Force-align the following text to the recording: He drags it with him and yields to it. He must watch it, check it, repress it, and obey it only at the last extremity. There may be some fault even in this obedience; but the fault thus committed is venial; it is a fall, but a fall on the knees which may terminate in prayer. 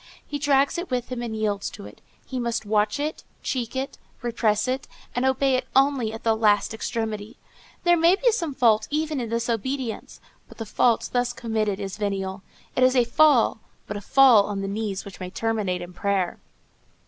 He 0.25 0.39
drags 0.39 0.79
it 0.79 0.89
with 0.89 1.09
him 1.09 1.21
and 1.21 1.35
yields 1.35 1.69
to 1.69 1.85
it. 1.85 2.01
He 2.25 2.39
must 2.39 2.65
watch 2.65 2.99
it, 2.99 3.23
check 3.43 3.75
it, 3.75 3.99
repress 4.23 4.67
it, 4.67 4.87
and 5.15 5.25
obey 5.27 5.53
it 5.53 5.67
only 5.75 6.11
at 6.11 6.23
the 6.23 6.35
last 6.35 6.73
extremity. 6.73 7.37
There 7.83 7.95
may 7.95 8.15
be 8.15 8.31
some 8.31 8.55
fault 8.55 8.87
even 8.89 9.21
in 9.21 9.29
this 9.29 9.47
obedience; 9.47 10.19
but 10.49 10.57
the 10.57 10.65
fault 10.65 11.11
thus 11.13 11.33
committed 11.33 11.79
is 11.79 11.97
venial; 11.97 12.41
it 12.75 12.81
is 12.81 12.95
a 12.95 13.03
fall, 13.03 13.59
but 13.85 13.95
a 13.95 14.01
fall 14.01 14.45
on 14.47 14.61
the 14.61 14.67
knees 14.67 15.05
which 15.05 15.19
may 15.19 15.29
terminate 15.29 15.83
in 15.83 15.93
prayer. 15.93 16.39